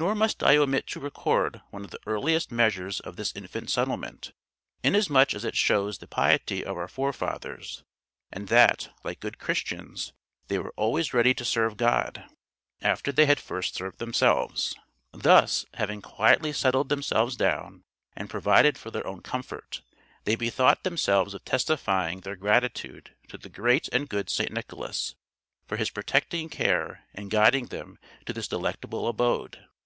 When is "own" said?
19.04-19.20